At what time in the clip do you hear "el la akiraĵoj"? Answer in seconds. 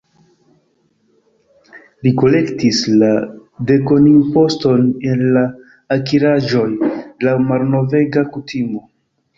5.13-6.69